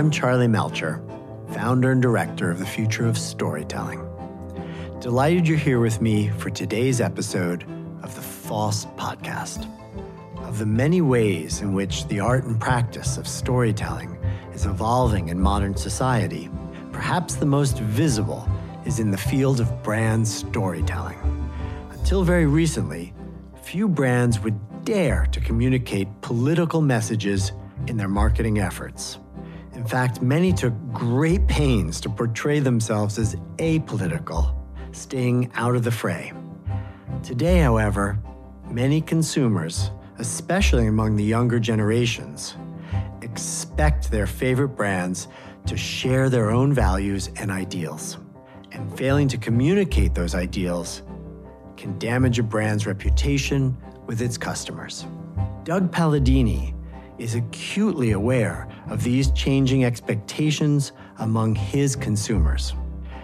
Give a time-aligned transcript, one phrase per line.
[0.00, 1.02] I'm Charlie Melcher,
[1.52, 4.00] founder and director of the Future of Storytelling.
[4.98, 7.64] Delighted you're here with me for today's episode
[8.02, 9.68] of the FoST podcast.
[10.38, 14.16] Of the many ways in which the art and practice of storytelling
[14.54, 16.48] is evolving in modern society,
[16.92, 18.48] perhaps the most visible
[18.86, 21.18] is in the field of brand storytelling.
[21.90, 23.12] Until very recently,
[23.62, 27.52] few brands would dare to communicate political messages
[27.86, 29.18] in their marketing efforts.
[29.80, 34.54] In fact, many took great pains to portray themselves as apolitical,
[34.92, 36.34] staying out of the fray.
[37.22, 38.18] Today, however,
[38.68, 42.56] many consumers, especially among the younger generations,
[43.22, 45.28] expect their favorite brands
[45.64, 48.18] to share their own values and ideals.
[48.72, 51.00] And failing to communicate those ideals
[51.78, 53.74] can damage a brand's reputation
[54.04, 55.06] with its customers.
[55.64, 56.74] Doug Palladini
[57.20, 62.72] is acutely aware of these changing expectations among his consumers.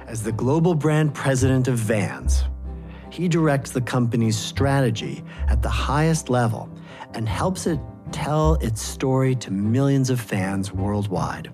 [0.06, 2.44] As the global brand president of Vans,
[3.10, 6.68] he directs the company's strategy at the highest level
[7.14, 7.80] and helps it
[8.12, 11.50] tell its story to millions of fans worldwide.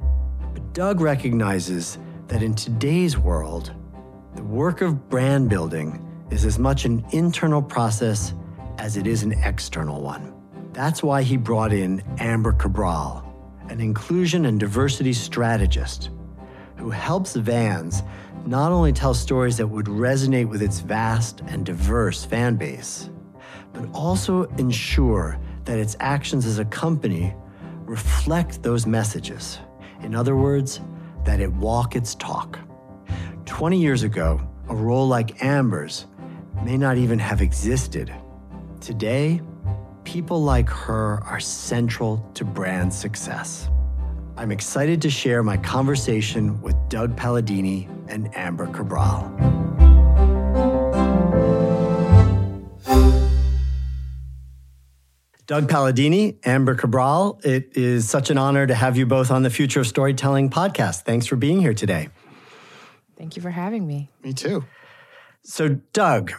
[0.52, 3.72] But Doug recognizes that in today's world,
[4.34, 8.34] the work of brand building is as much an internal process
[8.78, 10.41] as it is an external one.
[10.72, 13.22] That's why he brought in Amber Cabral,
[13.68, 16.08] an inclusion and diversity strategist
[16.76, 18.02] who helps Vans
[18.46, 23.10] not only tell stories that would resonate with its vast and diverse fan base,
[23.74, 27.34] but also ensure that its actions as a company
[27.84, 29.58] reflect those messages.
[30.00, 30.80] In other words,
[31.24, 32.58] that it walk its talk.
[33.44, 36.06] 20 years ago, a role like Amber's
[36.64, 38.12] may not even have existed.
[38.80, 39.40] Today,
[40.04, 43.68] people like her are central to brand success.
[44.36, 49.30] I'm excited to share my conversation with Doug Palladini and Amber Cabral.
[55.46, 59.50] Doug Palladini, Amber Cabral, it is such an honor to have you both on the
[59.50, 61.02] Future of Storytelling podcast.
[61.02, 62.08] Thanks for being here today.
[63.18, 64.08] Thank you for having me.
[64.22, 64.64] Me too.
[65.42, 66.32] So, Doug,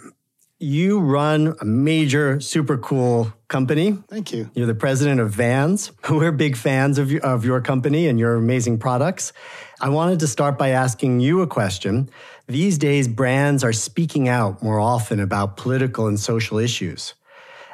[0.63, 3.97] you run a major, super cool company.
[4.07, 4.49] Thank you.
[4.55, 5.91] You're the president of Vans.
[6.09, 9.33] We're big fans of, of your company and your amazing products.
[9.81, 12.09] I wanted to start by asking you a question.
[12.47, 17.13] These days, brands are speaking out more often about political and social issues.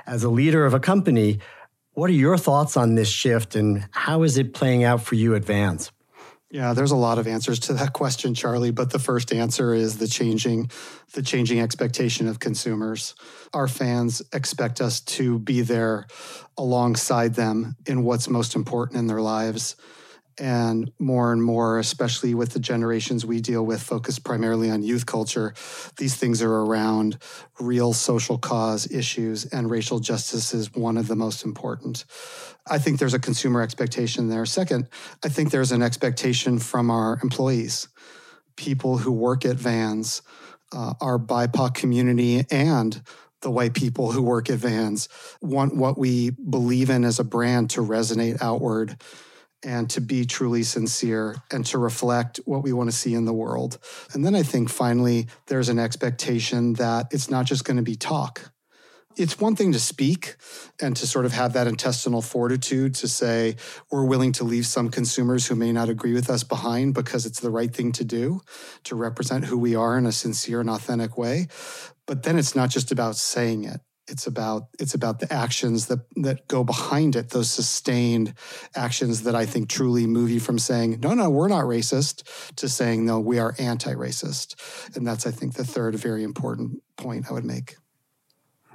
[0.08, 1.40] As a leader of a company,
[1.94, 5.36] what are your thoughts on this shift and how is it playing out for you
[5.36, 5.92] at Vans?
[6.52, 9.98] Yeah, there's a lot of answers to that question, Charlie, but the first answer is
[9.98, 10.72] the changing
[11.14, 13.16] the changing expectation of consumers.
[13.54, 16.06] Our fans expect us to be there
[16.58, 19.76] alongside them in what's most important in their lives.
[20.40, 25.06] And more and more, especially with the generations we deal with, focused primarily on youth
[25.06, 25.54] culture,
[25.98, 27.18] these things are around
[27.60, 32.06] real social cause issues, and racial justice is one of the most important.
[32.66, 34.46] I think there's a consumer expectation there.
[34.46, 34.88] Second,
[35.24, 37.90] I think there's an expectation from our employees,
[38.56, 40.22] people who work at Vans,
[40.72, 43.02] uh, our BIPOC community, and
[43.42, 45.10] the white people who work at Vans
[45.42, 49.02] want what we believe in as a brand to resonate outward
[49.64, 53.34] and to be truly sincere and to reflect what we want to see in the
[53.34, 53.78] world.
[54.14, 57.96] And then I think finally, there's an expectation that it's not just going to be
[57.96, 58.52] talk.
[59.18, 60.36] It's one thing to speak
[60.81, 63.58] and to sort of have that intestinal fortitude to say,
[63.92, 67.42] we're willing to leave some consumers who may not agree with us behind because it's
[67.42, 68.40] the right thing to do
[68.86, 71.48] to represent who we are in a sincere and authentic way.
[72.06, 76.00] But then it's not just about saying it it's about it's about the actions that
[76.16, 78.34] that go behind it those sustained
[78.75, 82.68] actions that i think truly move you from saying no no we're not racist to
[82.68, 84.56] saying no we are anti-racist
[84.96, 87.75] and that's i think the third very important point i would make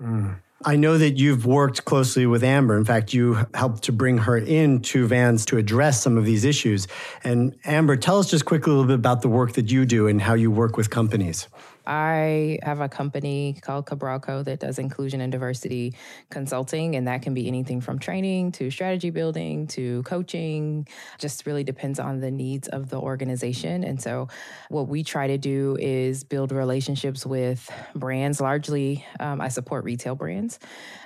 [0.01, 0.37] mm.
[0.67, 2.79] I know that you've worked closely with Amber.
[2.79, 6.45] In fact, you helped to bring her in to Vans to address some of these
[6.45, 6.89] issues.
[7.23, 10.07] And Amber, tell us just quickly a little bit about the work that you do
[10.07, 11.49] and how you work with companies.
[11.87, 15.95] I have a company called Cabralco that does inclusion and diversity
[16.31, 20.89] consulting, and that can be anything from training to strategy building to coaching.
[21.19, 23.85] Just really depends on the needs of the organization.
[23.85, 24.29] And so,
[24.69, 28.41] what we try to do is build relationships with brands.
[28.41, 30.59] Largely, um, I support retail brands,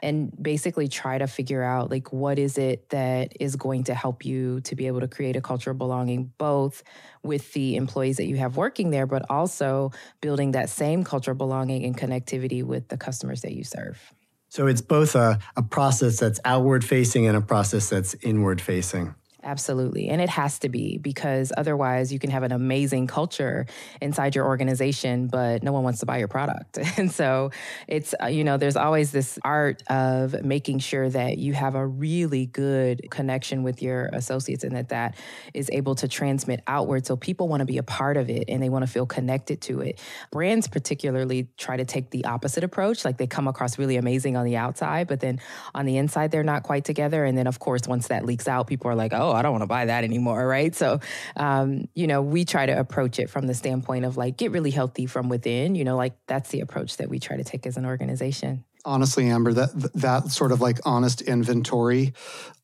[0.03, 4.25] and basically try to figure out like what is it that is going to help
[4.25, 6.83] you to be able to create a culture of belonging, both
[7.23, 11.39] with the employees that you have working there, but also building that same culture of
[11.39, 14.13] belonging and connectivity with the customers that you serve.
[14.49, 19.15] So it's both a, a process that's outward facing and a process that's inward facing.
[19.49, 20.11] Absolutely.
[20.11, 23.65] And it has to be because otherwise you can have an amazing culture
[24.03, 26.79] inside your organization, but no one wants to buy your product.
[26.99, 27.53] And so
[27.87, 31.87] it's, uh, you know, there's always this art of making sure that you have a
[31.87, 35.17] really good connection with your associates and that that
[35.55, 37.07] is able to transmit outward.
[37.07, 39.61] So people want to be a part of it and they want to feel connected
[39.63, 40.01] to it.
[40.33, 43.05] Brands particularly try to take the opposite approach.
[43.05, 45.41] Like they come across really amazing on the outside, but then
[45.75, 47.25] on the inside, they're not quite together.
[47.25, 49.63] And then, of course, once that leaks out, people are like, oh, I don't want
[49.63, 50.75] to buy that anymore, right?
[50.75, 51.01] So,
[51.37, 54.71] um, you know, we try to approach it from the standpoint of like, get really
[54.71, 57.77] healthy from within, you know, like that's the approach that we try to take as
[57.77, 62.15] an organization honestly amber that that sort of like honest inventory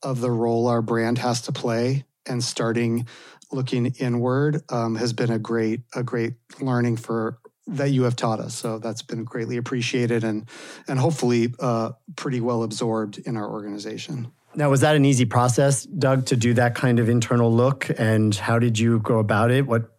[0.01, 3.05] of the role our brand has to play and starting
[3.51, 7.37] looking inward um, has been a great a great learning for
[7.67, 8.53] that you have taught us.
[8.53, 10.47] So that's been greatly appreciated and
[10.87, 14.31] and hopefully uh, pretty well absorbed in our organization.
[14.55, 17.87] Now, was that an easy process, Doug, to do that kind of internal look?
[17.97, 19.67] And how did you go about it?
[19.67, 19.91] What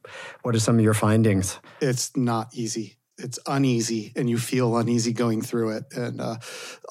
[0.42, 1.58] What are some of your findings?
[1.80, 2.96] It's not easy.
[3.18, 5.84] It's uneasy, and you feel uneasy going through it.
[5.96, 6.36] And uh,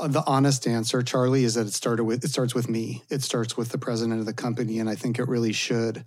[0.01, 3.03] the honest answer, Charlie, is that it started with it starts with me.
[3.09, 6.05] It starts with the president of the company, and I think it really should.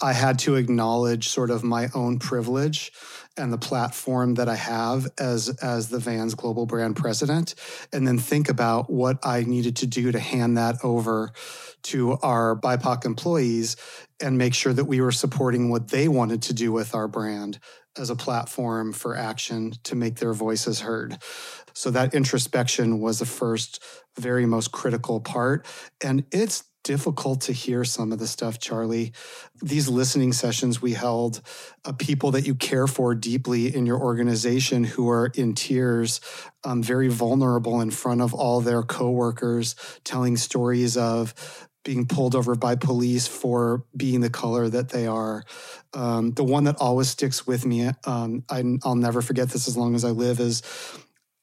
[0.00, 2.92] I had to acknowledge sort of my own privilege
[3.36, 7.54] and the platform that I have as as the Vans global brand president
[7.92, 11.32] and then think about what I needed to do to hand that over
[11.84, 13.76] to our BIPOC employees
[14.20, 17.58] and make sure that we were supporting what they wanted to do with our brand
[17.96, 21.18] as a platform for action to make their voices heard.
[21.72, 23.82] So that introspection was the first
[24.18, 25.66] very most critical part
[26.02, 29.12] and it's difficult to hear some of the stuff, Charlie.
[29.60, 31.40] These listening sessions we held,
[31.84, 36.20] uh, people that you care for deeply in your organization who are in tears,
[36.62, 39.74] um, very vulnerable in front of all their coworkers,
[40.04, 41.34] telling stories of
[41.84, 45.44] being pulled over by police for being the color that they are.
[45.92, 49.76] Um, the one that always sticks with me, um, I, I'll never forget this as
[49.76, 50.62] long as I live, is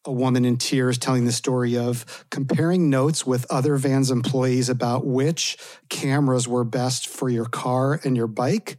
[0.06, 5.06] a woman in tears telling the story of comparing notes with other Vans employees about
[5.06, 5.58] which
[5.90, 8.78] cameras were best for your car and your bike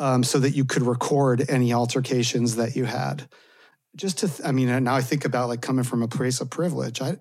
[0.00, 3.28] um, so that you could record any altercations that you had.
[3.96, 6.50] Just to, th- I mean, now I think about like coming from a place of
[6.50, 7.00] privilege.
[7.00, 7.18] I,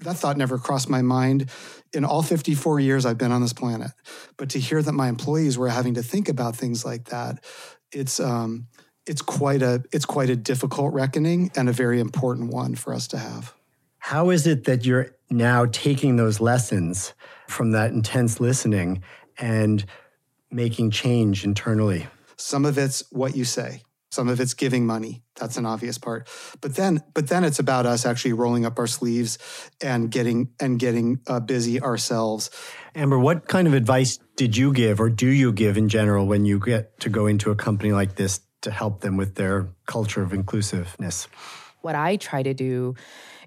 [0.00, 1.50] that thought never crossed my mind
[1.92, 3.90] in all 54 years I've been on this planet.
[4.36, 7.44] But to hear that my employees were having to think about things like that,
[7.92, 8.68] it's, um,
[9.06, 13.08] it's quite a it's quite a difficult reckoning and a very important one for us
[13.08, 13.54] to have.
[13.98, 17.14] How is it that you're now taking those lessons
[17.48, 19.02] from that intense listening
[19.38, 19.84] and
[20.50, 22.06] making change internally?
[22.36, 23.82] Some of it's what you say.
[24.10, 25.21] Some of it's giving money.
[25.36, 26.28] That's an obvious part.
[26.60, 29.38] But then, but then it's about us actually rolling up our sleeves
[29.82, 32.50] and getting and getting uh, busy ourselves.
[32.94, 36.44] Amber, what kind of advice did you give, or do you give in general, when
[36.44, 40.22] you get to go into a company like this to help them with their culture
[40.22, 41.28] of inclusiveness?
[41.80, 42.94] What I try to do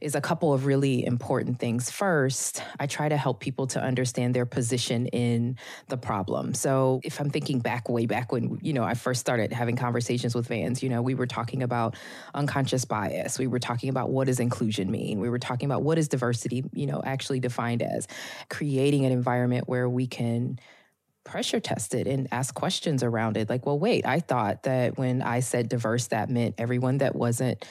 [0.06, 1.90] is a couple of really important things.
[1.90, 5.58] First, I try to help people to understand their position in
[5.88, 6.54] the problem.
[6.54, 10.36] So, if I'm thinking back way back when, you know, I first started having conversations
[10.36, 11.96] with Vans, you know, we were talking about
[12.36, 13.40] unconscious bias.
[13.40, 15.20] We were talking about what does inclusion mean?
[15.20, 18.08] We were talking about what is diversity, you know, actually defined as
[18.48, 20.60] creating an environment where we can
[21.24, 23.50] pressure tested and ask questions around it.
[23.50, 27.66] Like, well, wait, I thought that when I said diverse, that meant everyone that wasn't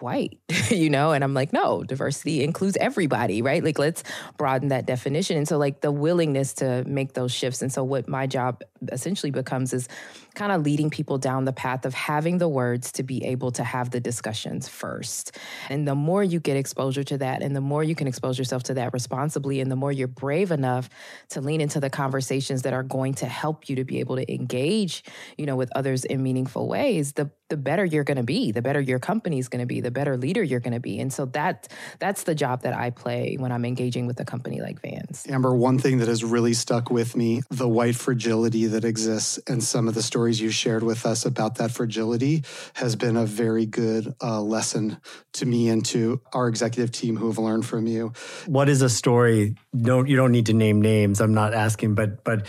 [0.00, 0.38] white,
[0.70, 1.12] you know?
[1.12, 3.62] And I'm like, no, diversity includes everybody, right?
[3.62, 4.02] Like, let's
[4.36, 5.36] broaden that definition.
[5.36, 7.62] And so, like, the willingness to make those shifts.
[7.62, 9.88] And so, what my job essentially becomes is
[10.36, 13.64] kind of leading people down the path of having the words to be able to
[13.64, 15.36] have the discussions first.
[15.68, 18.62] And the more you get exposure to that, and the more you can expose yourself
[18.64, 20.88] to that responsibly, and the more you're brave enough
[21.30, 24.32] to lean into the conversations that are going to help you to be able to
[24.32, 25.02] engage,
[25.36, 28.62] you know, with others in meaningful ways, the the better you're going to be, the
[28.62, 30.98] better your company is going to be, the better leader you're going to be.
[30.98, 34.60] And so that that's the job that I play when I'm engaging with a company
[34.60, 35.24] like Vans.
[35.28, 39.62] Amber, one thing that has really stuck with me, the white fragility that exists and
[39.62, 43.66] some of the stories you shared with us about that fragility has been a very
[43.66, 44.98] good uh, lesson
[45.34, 48.12] to me and to our executive team who have learned from you.
[48.46, 49.54] What is a story?
[49.76, 51.20] Don't you don't need to name names.
[51.20, 52.46] I'm not asking, but but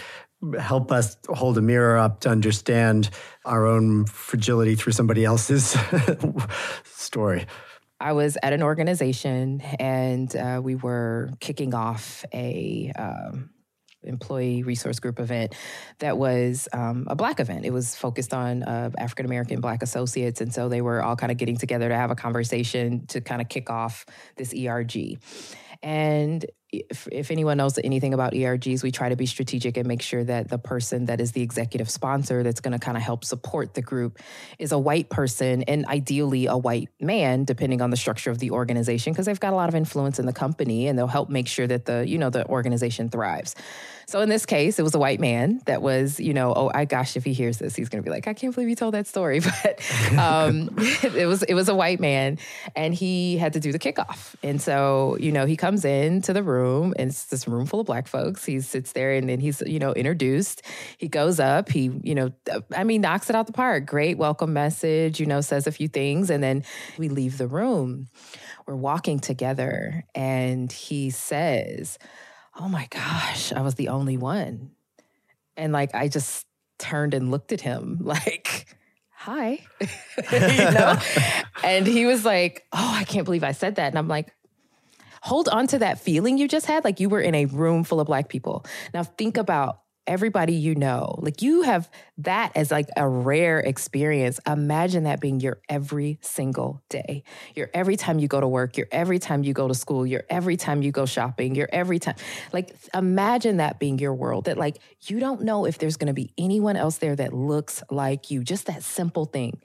[0.60, 3.10] help us hold a mirror up to understand
[3.46, 5.76] our own fragility through somebody else's
[6.84, 7.48] story.
[8.00, 13.50] I was at an organization and uh, we were kicking off a um,
[14.04, 15.56] employee resource group event
[16.00, 17.66] that was um, a black event.
[17.66, 21.32] It was focused on uh, African American black associates, and so they were all kind
[21.32, 25.20] of getting together to have a conversation to kind of kick off this ERG.
[25.84, 30.02] And if, if anyone knows anything about ERGs, we try to be strategic and make
[30.02, 33.24] sure that the person that is the executive sponsor that's going to kind of help
[33.24, 34.20] support the group
[34.60, 38.52] is a white person and ideally a white man, depending on the structure of the
[38.52, 41.48] organization, because they've got a lot of influence in the company and they'll help make
[41.48, 43.56] sure that the you know the organization thrives.
[44.08, 46.86] So in this case, it was a white man that was, you know, oh, I
[46.86, 48.94] gosh, if he hears this, he's going to be like, I can't believe you told
[48.94, 49.42] that story.
[49.64, 49.82] But
[50.18, 52.38] um, it was it was a white man,
[52.76, 54.36] and he had to do the kickoff.
[54.44, 57.88] And so, you know, he comes into the room, and it's this room full of
[57.88, 58.46] black folks.
[58.46, 60.62] He sits there, and then he's, you know, introduced.
[60.98, 61.70] He goes up.
[61.70, 62.32] He, you know,
[62.76, 63.86] I mean, knocks it out the park.
[63.86, 65.20] Great welcome message.
[65.20, 66.64] You know, says a few things, and then
[66.98, 68.08] we leave the room.
[68.66, 71.98] We're walking together, and he says
[72.60, 74.72] oh my gosh, I was the only one.
[75.56, 76.46] And like, I just
[76.80, 78.66] turned and looked at him like,
[79.12, 79.60] hi,
[80.32, 80.98] you know?
[81.64, 83.88] and he was like, oh, I can't believe I said that.
[83.88, 84.34] And I'm like,
[85.22, 86.84] hold on to that feeling you just had.
[86.84, 88.66] Like you were in a room full of Black people.
[88.94, 91.16] Now think about everybody you know.
[91.20, 94.40] Like you have that as like a rare experience.
[94.48, 97.24] Imagine that being your every single day.
[97.56, 100.24] Your every time you go to work, your every time you go to school, your
[100.30, 102.16] every time you go shopping, your every time.
[102.54, 106.14] Like imagine that being your world that like you don't know if there's going to
[106.14, 108.44] be anyone else there that looks like you.
[108.44, 109.62] Just that simple thing.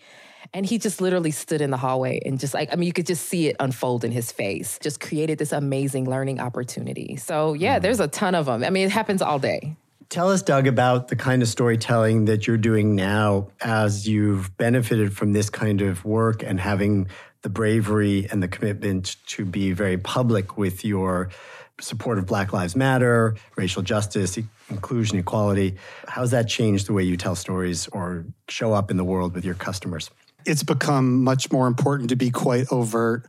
[0.54, 3.06] And he just literally stood in the hallway and just like, I mean, you could
[3.06, 7.16] just see it unfold in his face, just created this amazing learning opportunity.
[7.16, 7.82] So, yeah, mm.
[7.82, 8.62] there's a ton of them.
[8.62, 9.76] I mean, it happens all day.
[10.12, 15.16] Tell us, Doug, about the kind of storytelling that you're doing now as you've benefited
[15.16, 17.08] from this kind of work and having
[17.40, 21.30] the bravery and the commitment to be very public with your
[21.80, 24.38] support of Black Lives Matter, racial justice,
[24.68, 25.78] inclusion, equality.
[26.06, 29.46] How's that changed the way you tell stories or show up in the world with
[29.46, 30.10] your customers?
[30.44, 33.28] It's become much more important to be quite overt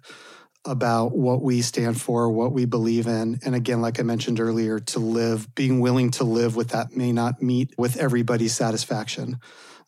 [0.65, 3.39] about what we stand for, what we believe in.
[3.43, 7.11] And again, like I mentioned earlier, to live, being willing to live with that may
[7.11, 9.39] not meet with everybody's satisfaction.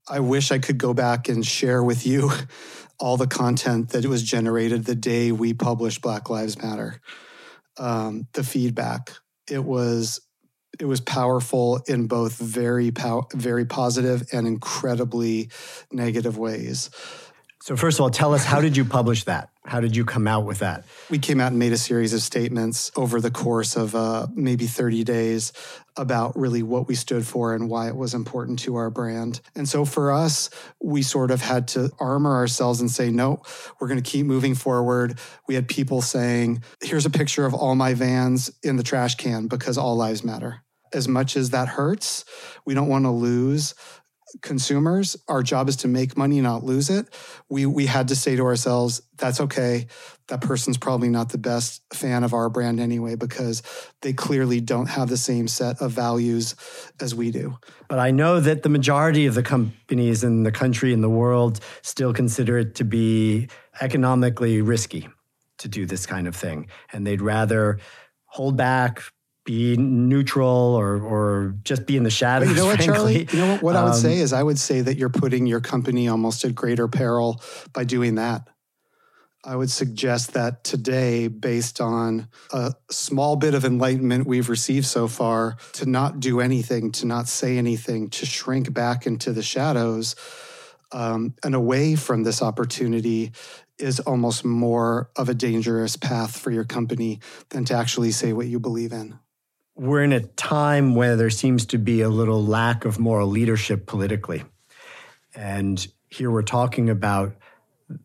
[0.08, 2.32] I wish I could go back and share with you
[3.00, 7.02] all the content that was generated the day we published Black Lives Matter.
[7.78, 9.12] Um, the feedback,
[9.50, 10.22] it was
[10.80, 15.50] it was powerful in both very pow- very positive and incredibly
[15.92, 16.90] negative ways.
[17.66, 19.50] So first of all, tell us how did you publish that?
[19.66, 20.84] How did you come out with that?
[21.10, 24.68] We came out and made a series of statements over the course of uh, maybe
[24.68, 25.52] 30 days
[25.98, 29.42] about really what we stood for and why it was important to our brand.
[29.56, 33.42] And so for us, we sort of had to armor ourselves and say, no,
[33.80, 35.18] we're going to keep moving forward.
[35.48, 39.48] We had people saying, here's a picture of all my vans in the trash can
[39.48, 40.62] because all lives matter.
[40.94, 42.26] As much as that hurts,
[42.64, 43.74] we don't want to lose
[44.42, 45.16] consumers.
[45.28, 47.08] Our job is to make money, not lose it.
[47.50, 49.88] We we had to say to ourselves, that's okay.
[50.28, 53.62] That person's probably not the best fan of our brand anyway because
[54.02, 56.56] they clearly don't have the same set of values
[57.00, 57.58] as we do.
[57.88, 61.60] But I know that the majority of the companies in the country and the world
[61.82, 63.50] still consider it to be
[63.82, 65.08] economically risky
[65.58, 67.80] to do this kind of thing and they'd rather
[68.26, 69.02] hold back
[69.46, 72.50] be neutral or or just be in the shadows.
[72.50, 72.96] But you know what, frankly.
[72.96, 73.28] Charlie?
[73.32, 73.62] You know what?
[73.62, 76.08] What um, I would um, say is, I would say that you're putting your company
[76.08, 78.50] almost at greater peril by doing that.
[79.48, 85.08] I would suggest that today, based on a small bit of enlightenment we've received so
[85.08, 90.16] far, to not do anything, to not say anything, to shrink back into the shadows
[90.92, 93.34] um, and away from this opportunity
[93.78, 98.48] is almost more of a dangerous path for your company than to actually say what
[98.48, 99.20] you believe in
[99.76, 103.86] we're in a time where there seems to be a little lack of moral leadership
[103.86, 104.44] politically.
[105.36, 107.36] And here we're talking about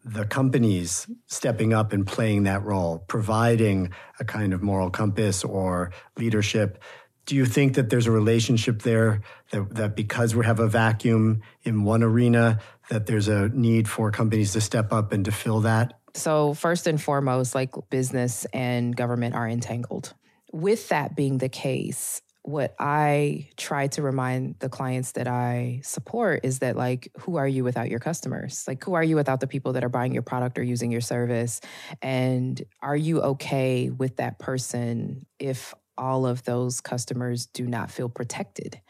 [0.04, 5.92] the companies stepping up and playing that role, providing a kind of moral compass or
[6.18, 6.82] leadership.
[7.24, 9.22] Do you think that there's a relationship there
[9.52, 12.58] that, that because we have a vacuum in one arena,
[12.90, 15.94] that there's a need for companies to step up and to fill that?
[16.12, 20.12] So, first and foremost, like business and government are entangled
[20.52, 26.40] with that being the case, what I try to remind the clients that I support
[26.42, 28.64] is that, like, who are you without your customers?
[28.66, 31.02] Like, who are you without the people that are buying your product or using your
[31.02, 31.60] service?
[32.00, 38.08] And are you okay with that person if all of those customers do not feel
[38.08, 38.80] protected?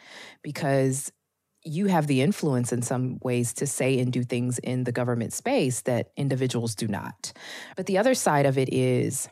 [0.42, 1.12] Because
[1.64, 5.32] you have the influence in some ways to say and do things in the government
[5.32, 7.32] space that individuals do not.
[7.76, 9.28] But the other side of it is,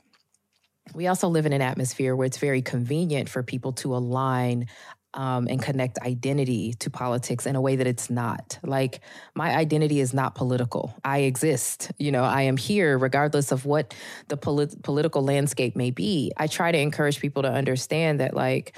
[0.94, 4.66] we also live in an atmosphere where it's very convenient for people to align
[5.14, 8.58] um, and connect identity to politics in a way that it's not.
[8.62, 9.00] Like,
[9.34, 10.94] my identity is not political.
[11.02, 11.90] I exist.
[11.98, 13.94] You know, I am here regardless of what
[14.28, 16.32] the polit- political landscape may be.
[16.36, 18.76] I try to encourage people to understand that, like,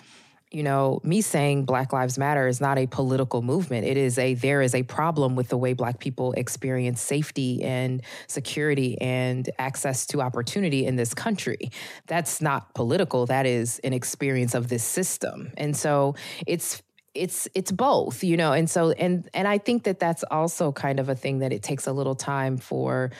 [0.50, 3.86] you know, me saying Black Lives Matter is not a political movement.
[3.86, 8.02] It is a, there is a problem with the way Black people experience safety and
[8.26, 11.70] security and access to opportunity in this country.
[12.06, 13.26] That's not political.
[13.26, 15.52] That is an experience of this system.
[15.56, 16.16] And so
[16.46, 20.70] it's, it's it's both you know and so and and i think that that's also
[20.70, 23.10] kind of a thing that it takes a little time for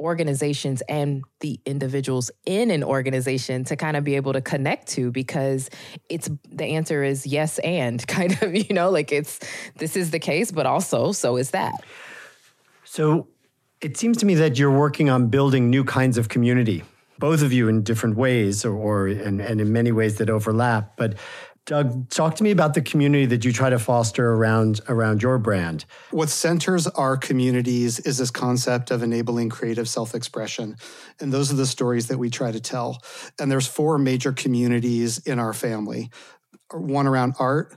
[0.00, 5.10] organizations and the individuals in an organization to kind of be able to connect to
[5.10, 5.70] because
[6.08, 9.40] it's the answer is yes and kind of you know like it's
[9.76, 11.74] this is the case but also so is that.
[12.84, 13.28] So
[13.80, 16.84] it seems to me that you're working on building new kinds of community
[17.18, 20.96] both of you in different ways or, or and, and in many ways that overlap
[20.96, 21.14] but
[21.66, 25.38] Doug, talk to me about the community that you try to foster around around your
[25.38, 25.86] brand.
[26.10, 30.76] What centers our communities is this concept of enabling creative self-expression.
[31.20, 33.02] And those are the stories that we try to tell.
[33.40, 36.10] And there's four major communities in our family.
[36.70, 37.74] One around art,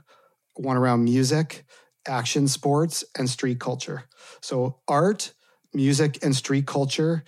[0.56, 1.64] one around music,
[2.06, 4.04] action sports, and street culture.
[4.42, 5.34] So art,
[5.74, 7.24] music, and street culture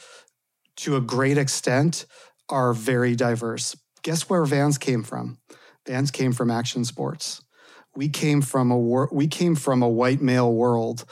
[0.78, 2.06] to a great extent
[2.50, 3.78] are very diverse.
[4.02, 5.38] Guess where Vans came from?
[5.90, 7.42] Vans came from action sports.
[7.96, 11.04] We came from a wor- we came from a white male world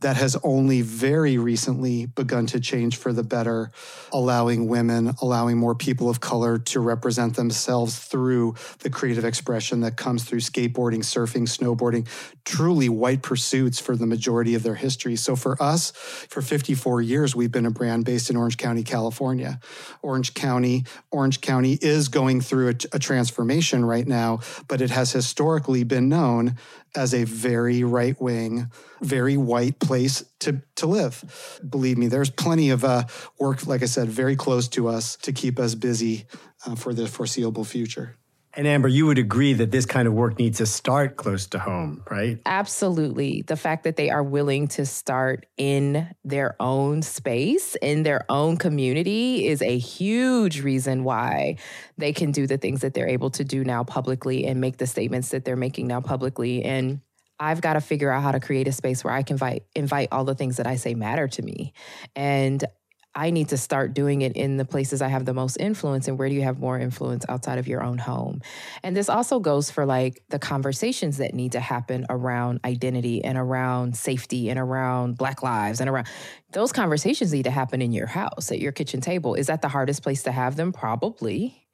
[0.00, 3.70] that has only very recently begun to change for the better,
[4.12, 9.96] allowing women, allowing more people of color to represent themselves through the creative expression that
[9.96, 12.06] comes through skateboarding, surfing, snowboarding,
[12.44, 15.16] truly white pursuits for the majority of their history.
[15.16, 19.60] So for us, for 54 years, we've been a brand based in Orange County, California.
[20.02, 25.12] Orange County, Orange County is going through a, a transformation right now, but it has
[25.12, 26.56] historically been known
[26.96, 31.60] as a very right wing, very white place to, to live.
[31.68, 33.04] Believe me, there's plenty of uh,
[33.38, 36.26] work, like I said, very close to us to keep us busy
[36.66, 38.16] uh, for the foreseeable future.
[38.56, 41.58] And Amber, you would agree that this kind of work needs to start close to
[41.58, 42.40] home, right?
[42.46, 43.42] Absolutely.
[43.42, 48.56] The fact that they are willing to start in their own space, in their own
[48.56, 51.56] community, is a huge reason why
[51.98, 54.86] they can do the things that they're able to do now publicly and make the
[54.86, 56.64] statements that they're making now publicly.
[56.64, 57.02] And
[57.38, 60.08] I've got to figure out how to create a space where I can invite invite
[60.12, 61.72] all the things that I say matter to me.
[62.14, 62.64] And
[63.16, 66.06] I need to start doing it in the places I have the most influence.
[66.06, 68.42] And where do you have more influence outside of your own home?
[68.82, 73.38] And this also goes for like the conversations that need to happen around identity and
[73.38, 76.06] around safety and around Black lives and around
[76.52, 79.34] those conversations need to happen in your house at your kitchen table.
[79.34, 80.72] Is that the hardest place to have them?
[80.72, 81.65] Probably.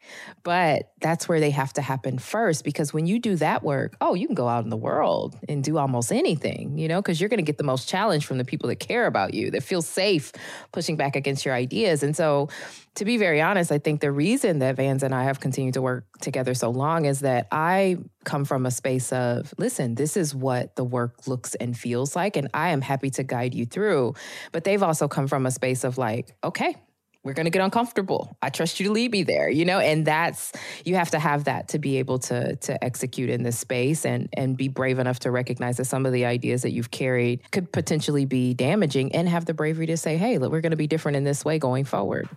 [0.42, 4.14] But that's where they have to happen first because when you do that work, oh,
[4.14, 7.28] you can go out in the world and do almost anything, you know, because you're
[7.28, 9.82] going to get the most challenge from the people that care about you, that feel
[9.82, 10.32] safe
[10.72, 12.02] pushing back against your ideas.
[12.02, 12.48] And so,
[12.96, 15.82] to be very honest, I think the reason that Vans and I have continued to
[15.82, 20.34] work together so long is that I come from a space of, listen, this is
[20.34, 24.14] what the work looks and feels like, and I am happy to guide you through.
[24.52, 26.76] But they've also come from a space of like, okay,
[27.24, 28.36] we're going to get uncomfortable.
[28.42, 29.78] I trust you to lead me there, you know?
[29.78, 30.52] And that's
[30.84, 34.28] you have to have that to be able to to execute in this space and
[34.36, 37.72] and be brave enough to recognize that some of the ideas that you've carried could
[37.72, 40.86] potentially be damaging and have the bravery to say, "Hey, look, we're going to be
[40.86, 42.28] different in this way going forward."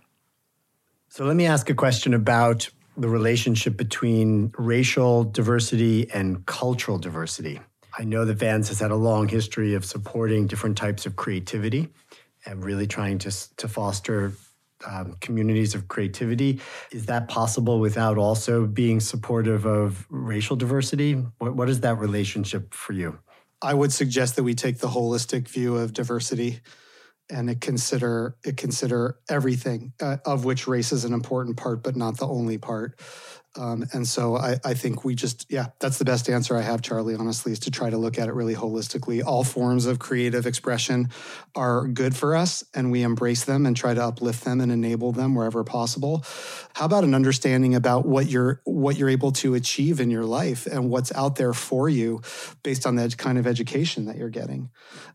[1.08, 7.60] So let me ask a question about the relationship between racial diversity and cultural diversity.
[7.98, 11.88] I know that Vans has had a long history of supporting different types of creativity
[12.44, 14.32] and really trying to, to foster
[14.84, 16.60] um, communities of creativity.
[16.92, 21.14] Is that possible without also being supportive of racial diversity?
[21.38, 23.18] What, what is that relationship for you?
[23.62, 26.60] I would suggest that we take the holistic view of diversity
[27.30, 31.96] and it consider it consider everything uh, of which race is an important part but
[31.96, 33.00] not the only part
[33.58, 36.82] um, and so I, I, think we just, yeah, that's the best answer I have,
[36.82, 39.24] Charlie, honestly, is to try to look at it really holistically.
[39.24, 41.08] All forms of creative expression
[41.54, 45.12] are good for us, and we embrace them and try to uplift them and enable
[45.12, 46.24] them wherever possible.
[46.74, 50.66] How about an understanding about what you're what you're able to achieve in your life
[50.66, 52.20] and what's out there for you
[52.62, 54.70] based on that kind of education that you're getting?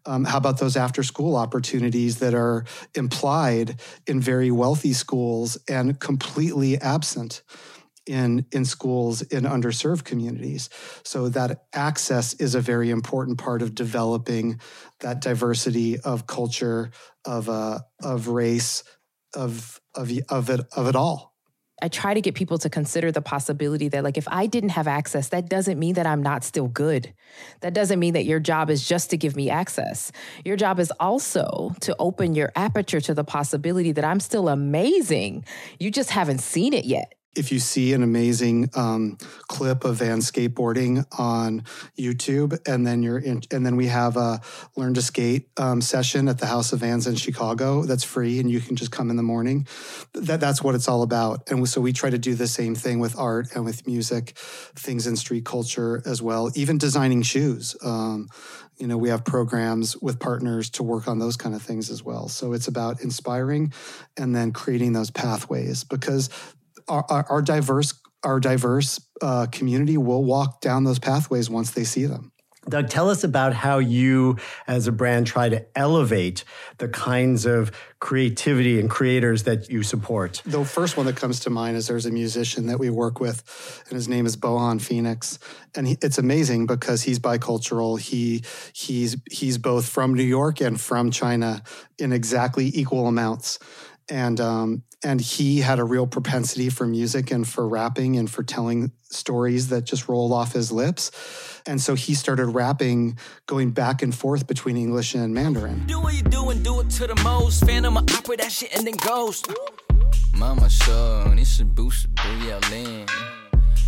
[0.05, 5.99] Um, how about those after school opportunities that are implied in very wealthy schools and
[5.99, 7.43] completely absent?
[8.05, 10.69] In in schools in underserved communities
[11.03, 14.59] so that access is a very important part of developing
[14.99, 16.91] that diversity of culture
[17.25, 18.83] of uh, of race
[19.35, 21.31] of of of it of it all
[21.83, 24.87] I try to get people to consider the possibility that, like, if I didn't have
[24.87, 27.11] access, that doesn't mean that I'm not still good.
[27.61, 30.11] That doesn't mean that your job is just to give me access.
[30.45, 35.43] Your job is also to open your aperture to the possibility that I'm still amazing.
[35.79, 39.17] You just haven't seen it yet if you see an amazing um,
[39.47, 41.63] clip of Van skateboarding on
[41.97, 44.41] YouTube, and then you're in, and then we have a
[44.75, 48.51] learn to skate um, session at the House of Vans in Chicago that's free, and
[48.51, 49.65] you can just come in the morning.
[50.13, 51.49] That that's what it's all about.
[51.49, 54.33] And so we try to do the same thing with art and with music,
[54.75, 57.75] things in street culture as well, even designing shoes.
[57.83, 58.27] Um,
[58.77, 62.03] you know, we have programs with partners to work on those kind of things as
[62.03, 62.27] well.
[62.27, 63.73] So it's about inspiring
[64.17, 66.29] and then creating those pathways because
[66.91, 72.05] our, our, diverse our diverse uh, community will walk down those pathways once they see
[72.05, 72.31] them.
[72.69, 76.43] Doug, tell us about how you, as a brand, try to elevate
[76.77, 80.43] the kinds of creativity and creators that you support.
[80.45, 83.83] The first one that comes to mind is there's a musician that we work with,
[83.89, 85.39] and his name is Bohan Phoenix,
[85.73, 87.99] and he, it's amazing because he's bicultural.
[87.99, 91.63] He he's he's both from New York and from China
[91.97, 93.57] in exactly equal amounts,
[94.10, 98.42] and um, and he had a real propensity for music and for rapping and for
[98.42, 101.10] telling stories that just rolled off his lips.
[101.66, 105.84] And so he started rapping, going back and forth between English and Mandarin.
[105.86, 107.64] Do what you do and do it to the most.
[107.64, 109.50] Phantom opera that shit and then ghost.
[110.32, 113.06] 妈妈说你是不是不要脸？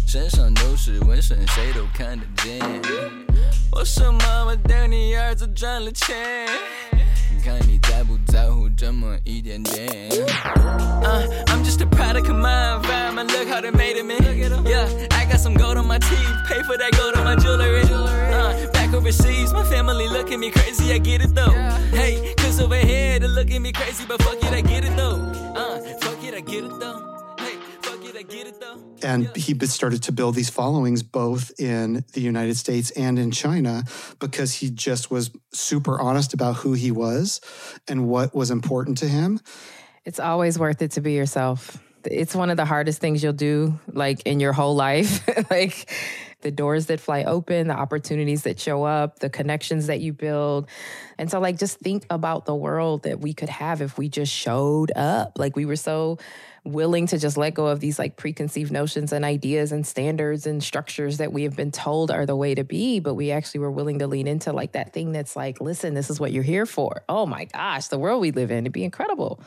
[0.07, 2.59] 身上都是纹身，谁都看得见。
[3.71, 6.49] 我说妈妈，等你儿子赚了钱。
[7.45, 10.11] 看你在不在乎这么一点点。
[10.11, 13.31] Uh, I'm just a product of my environment.
[13.33, 14.23] Look how they made it, man.
[14.67, 16.37] Yeah, I got some gold on my teeth.
[16.49, 17.83] Pay for that gold on my jewelry.
[17.83, 20.93] Uh, back overseas, my family look at me crazy.
[20.93, 21.53] I get it though.
[21.91, 24.97] Hey, cause over here they look at me crazy, but fuck it, I get it
[24.97, 25.33] though.
[25.57, 27.12] Uh, fuck it, I get it though.
[29.04, 33.84] And he started to build these followings both in the United States and in China
[34.20, 37.42] because he just was super honest about who he was
[37.88, 39.40] and what was important to him.
[40.06, 41.78] It's always worth it to be yourself.
[42.06, 45.26] It's one of the hardest things you'll do, like in your whole life.
[45.50, 45.90] like
[46.44, 50.68] the doors that fly open, the opportunities that show up, the connections that you build.
[51.18, 54.32] And so, like, just think about the world that we could have if we just
[54.32, 55.40] showed up.
[55.40, 56.20] Like, we were so
[56.64, 60.64] willing to just let go of these like preconceived notions and ideas and standards and
[60.64, 63.72] structures that we have been told are the way to be, but we actually were
[63.72, 66.66] willing to lean into like that thing that's like, listen, this is what you're here
[66.66, 67.04] for.
[67.10, 69.42] Oh my gosh, the world we live in, it'd be incredible.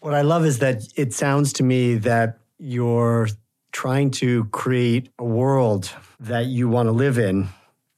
[0.00, 3.28] What I love is that it sounds to me that you're
[3.72, 7.48] trying to create a world that you want to live in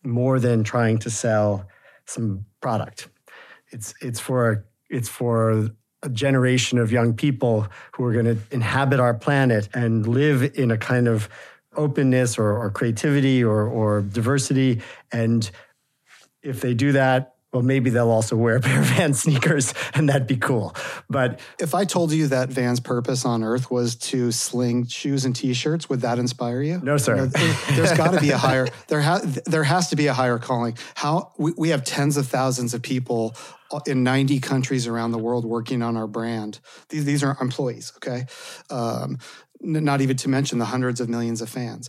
[0.05, 1.67] more than trying to sell
[2.07, 3.09] some product.
[3.73, 5.71] It's it's for it's for
[6.05, 10.71] a generation of young people who are going to inhabit our planet and live in
[10.71, 11.29] a kind of
[11.77, 14.83] openness or, or creativity or, or diversity.
[15.11, 15.51] And
[16.43, 20.09] if they do that, well, maybe they'll also wear a pair of Vans sneakers and
[20.09, 20.75] that'd be cool.
[21.09, 25.35] But if I told you that Vans' purpose on earth was to sling shoes and
[25.35, 26.81] t-shirts, would that inspire you?
[26.83, 27.15] No, sir.
[27.15, 30.09] You know, there, has got to be a higher, there, ha- there has to be
[30.09, 30.77] a higher calling.
[30.97, 33.37] How we, we have tens of thousands of people
[33.87, 36.59] in 90 countries around the world working on our brand.
[36.89, 38.27] These, these are employees, okay?
[38.69, 39.19] Um,
[39.61, 41.89] not even to mention the hundreds of millions of fans.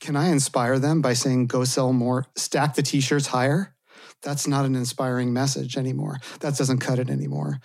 [0.00, 3.74] Can I inspire them by saying, go sell more, stack the t-shirts higher?
[4.22, 6.18] That's not an inspiring message anymore.
[6.40, 7.60] That doesn't cut it anymore.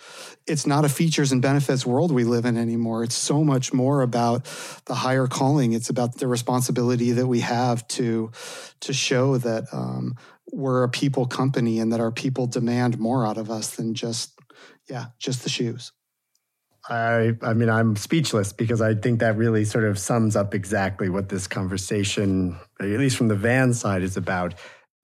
[0.46, 3.04] It's not a features and benefits world we live in anymore.
[3.04, 4.44] It's so much more about
[4.86, 5.72] the higher calling.
[5.72, 8.30] It's about the responsibility that we have to
[8.80, 10.16] to show that um,
[10.52, 14.38] we're a people company and that our people demand more out of us than just
[14.88, 15.92] yeah just the shoes.
[16.90, 21.10] I, I mean, I'm speechless because I think that really sort of sums up exactly
[21.10, 24.54] what this conversation, at least from the van side, is about.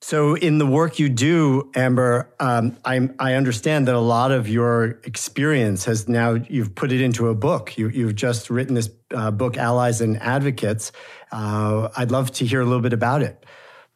[0.06, 4.46] So, in the work you do, Amber, um, I, I understand that a lot of
[4.46, 7.78] your experience has now you've put it into a book.
[7.78, 10.92] You, have just written this uh, book, Allies and Advocates.
[11.32, 13.46] Uh, I'd love to hear a little bit about it.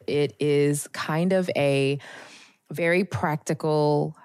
[0.07, 1.99] It is kind of a
[2.71, 4.17] very practical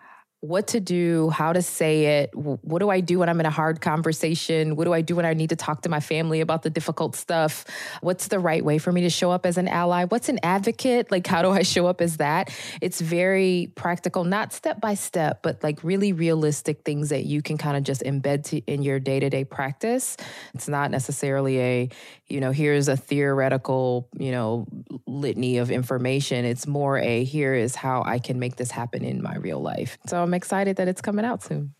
[0.45, 2.35] what to do, how to say it.
[2.35, 4.77] What do I do when I'm in a hard conversation?
[4.77, 7.17] What do I do when I need to talk to my family about the difficult
[7.17, 7.65] stuff?
[8.03, 10.05] What's the right way for me to show up as an ally?
[10.05, 11.11] What's an advocate?
[11.11, 12.55] Like, how do I show up as that?
[12.83, 17.57] It's very practical, not step by step, but like really realistic things that you can
[17.57, 20.19] kind of just embed to, in your day to day practice.
[20.53, 21.89] It's not necessarily a,
[22.29, 24.67] you know, here's a theoretical, you know,
[25.07, 26.45] litany of information.
[26.45, 29.97] It's more a here is how I can make this happen in my real life.
[30.07, 31.75] So I'm excited that it's coming out soon.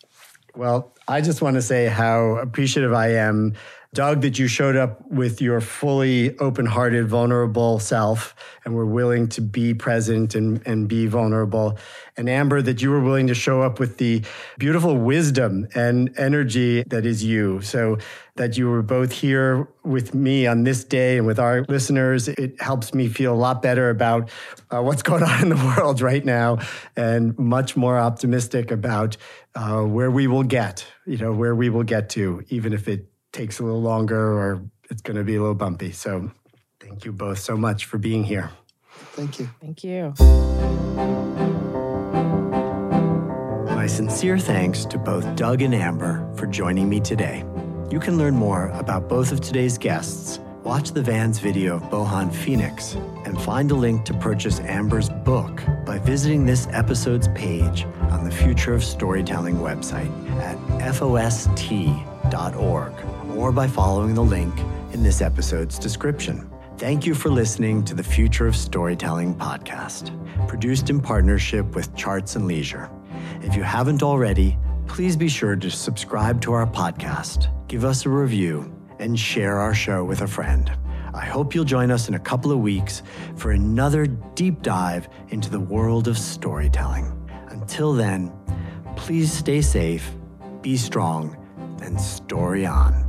[0.55, 3.55] Well, I just want to say how appreciative I am
[3.95, 9.29] Doug, that you showed up with your fully open hearted, vulnerable self and were willing
[9.29, 11.79] to be present and, and be vulnerable.
[12.17, 14.23] And Amber, that you were willing to show up with the
[14.59, 17.61] beautiful wisdom and energy that is you.
[17.63, 17.99] So
[18.37, 22.61] that you were both here with me on this day and with our listeners, it
[22.61, 24.29] helps me feel a lot better about
[24.71, 26.59] uh, what's going on in the world right now
[26.97, 29.17] and much more optimistic about
[29.55, 33.07] uh, where we will get, you know, where we will get to, even if it
[33.35, 35.93] takes a little longer or it's going to be a little bumpy.
[35.93, 36.31] So
[36.81, 38.51] thank you both so much for being here.
[39.13, 39.51] Thank you.
[39.61, 40.15] Thank you.
[43.75, 47.45] My sincere thanks to both Doug and Amber for joining me today.
[47.91, 52.33] You can learn more about both of today's guests, watch the Vans video of Bohan
[52.33, 52.95] Phoenix,
[53.25, 58.31] and find a link to purchase Amber's book by visiting this episode's page on the
[58.31, 60.57] Future of Storytelling website at
[60.95, 61.55] fost.org
[63.37, 64.55] or by following the link
[64.93, 66.49] in this episode's description.
[66.79, 70.11] Thank you for listening to the Future of Storytelling podcast,
[70.49, 72.91] produced in partnership with Charts and Leisure.
[73.43, 78.11] If you haven't already, please be sure to subscribe to our podcast, give us a
[78.11, 80.71] review, and share our show with a friend.
[81.15, 83.03] I hope you'll join us in a couple of weeks
[83.37, 87.13] for another deep dive into the world of storytelling.
[87.49, 88.33] Until then,
[88.97, 90.11] please stay safe,
[90.61, 91.37] be strong,
[91.83, 93.04] and story on.